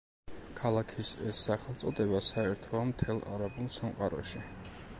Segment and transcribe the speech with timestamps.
[0.59, 4.43] ქალაქის ეს სახელწოდება საერთოა მთელ არაბულ სამყაროში.